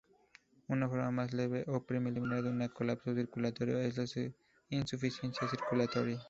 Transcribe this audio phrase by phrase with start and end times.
[0.67, 4.31] Una forma más leve o preliminar de un colapso circulatorio es la
[4.71, 6.19] insuficiencia circulatoria.